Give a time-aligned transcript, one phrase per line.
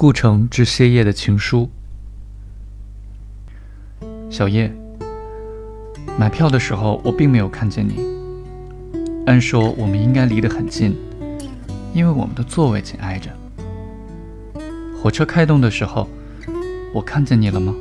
[0.00, 1.68] 顾城致歇业的情书。
[4.30, 4.72] 小叶，
[6.16, 7.98] 买票的时候我并没有看见你。
[9.26, 10.96] 按说我们应该离得很近，
[11.92, 13.28] 因为我们的座位紧挨着。
[15.02, 16.08] 火车开动的时候，
[16.94, 17.74] 我看见你了吗？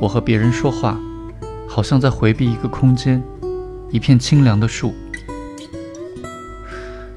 [0.00, 0.98] 我和别人说话，
[1.68, 3.22] 好像在回避一个空间，
[3.92, 4.92] 一片清凉的树。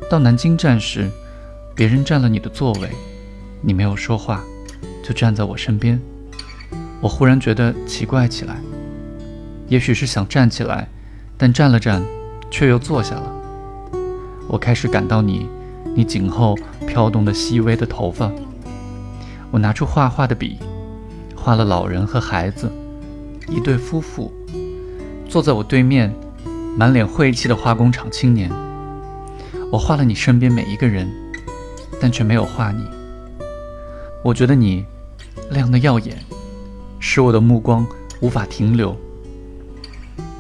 [0.07, 1.09] 到南京站时，
[1.73, 2.87] 别人占了你的座位，
[3.61, 4.43] 你没有说话，
[5.03, 5.99] 就站在我身边。
[6.99, 8.57] 我忽然觉得奇怪起来，
[9.67, 10.87] 也许是想站起来，
[11.37, 12.01] 但站了站，
[12.49, 13.31] 却又坐下了。
[14.47, 15.47] 我开始感到你，
[15.95, 16.55] 你颈后
[16.87, 18.31] 飘动的细微的头发。
[19.49, 20.57] 我拿出画画的笔，
[21.35, 22.71] 画了老人和孩子，
[23.49, 24.31] 一对夫妇，
[25.27, 26.13] 坐在我对面，
[26.77, 28.49] 满脸晦气的化工厂青年。
[29.71, 31.09] 我画了你身边每一个人，
[31.99, 32.83] 但却没有画你。
[34.23, 34.85] 我觉得你
[35.49, 36.15] 亮得耀眼，
[36.99, 37.85] 使我的目光
[38.19, 38.95] 无法停留。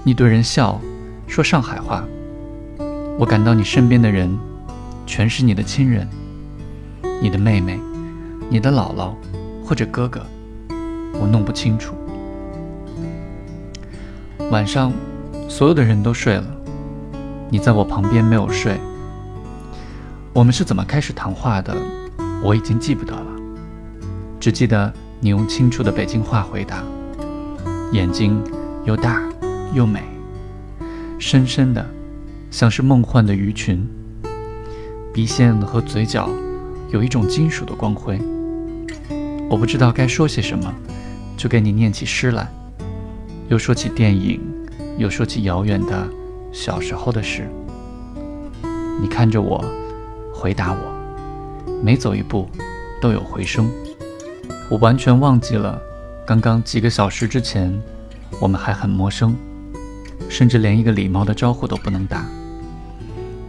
[0.03, 0.79] 你对人笑，
[1.27, 2.05] 说上海话。
[3.17, 4.37] 我感到你身边的人，
[5.07, 6.07] 全是你的亲人，
[7.21, 7.79] 你的妹妹，
[8.49, 9.13] 你的姥姥，
[9.65, 10.23] 或者哥哥，
[11.19, 11.95] 我弄不清楚。
[14.51, 14.93] 晚上，
[15.49, 16.45] 所有的人都睡了，
[17.49, 18.79] 你在我旁边没有睡。
[20.33, 21.75] 我们是怎么开始谈话的？
[22.43, 23.30] 我已经记不得了，
[24.41, 26.83] 只记得你用清楚的北京话回答，
[27.91, 28.41] 眼睛
[28.85, 29.21] 又大
[29.71, 30.01] 又美，
[31.19, 31.87] 深深的，
[32.49, 33.87] 像是梦幻的鱼群，
[35.13, 36.27] 鼻线和嘴角
[36.89, 38.19] 有一种金属的光辉。
[39.47, 40.73] 我不知道该说些什么，
[41.37, 42.51] 就给你念起诗来，
[43.47, 44.41] 又说起电影，
[44.97, 46.09] 又说起遥远的
[46.51, 47.47] 小时候的事。
[48.99, 49.63] 你看着我。
[50.33, 52.49] 回答我，每走一步
[52.99, 53.69] 都有回声。
[54.71, 55.77] 我完全忘记了，
[56.25, 57.77] 刚刚几个小时之前，
[58.39, 59.35] 我们还很陌生，
[60.29, 62.25] 甚至连一个礼貌的招呼都不能打。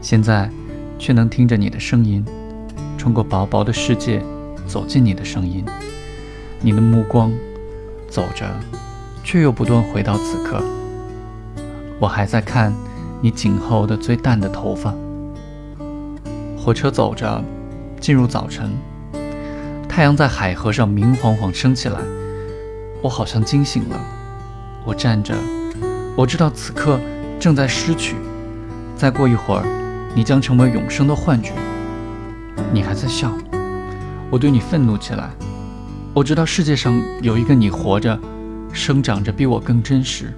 [0.01, 0.51] 现在，
[0.99, 2.25] 却能听着你的声音，
[2.99, 4.21] 穿过薄薄的世界，
[4.67, 5.65] 走进你的声音。
[6.61, 7.33] 你的目光，
[8.11, 8.45] 走着，
[9.23, 10.61] 却又不断回到此刻。
[12.01, 12.75] 我还在看
[13.21, 14.93] 你颈后的最淡的头发。
[16.59, 17.41] 火车走着，
[18.01, 18.73] 进入早晨。
[19.95, 21.99] 太阳在海河上明晃晃升起来，
[23.03, 24.01] 我好像惊醒了。
[24.87, 25.35] 我站着，
[26.17, 26.99] 我知道此刻
[27.39, 28.17] 正在失去。
[28.97, 29.67] 再过一会儿，
[30.15, 31.53] 你将成为永生的幻觉。
[32.73, 33.31] 你还在笑，
[34.31, 35.29] 我对你愤怒起来。
[36.15, 38.19] 我知道世界上有一个你活着，
[38.73, 40.33] 生长着比我更真实。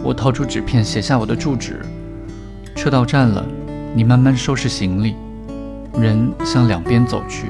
[0.00, 1.84] 我掏出纸片写下我的住址。
[2.76, 3.44] 车到站了。
[3.96, 5.16] 你慢慢收拾行李，
[5.98, 7.46] 人向两边走去。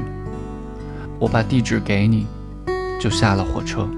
[1.20, 2.26] 我把地址给你，
[3.00, 3.88] 就下了火车。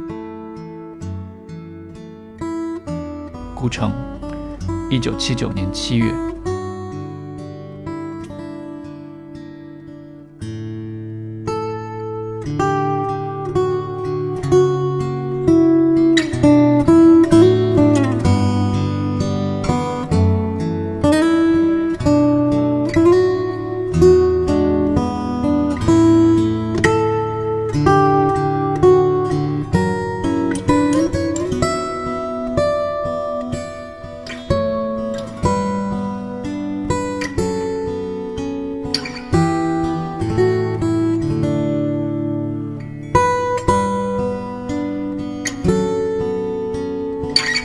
[3.54, 3.92] 故城，
[4.88, 6.10] 一九七九年七月。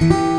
[0.01, 0.34] Bye.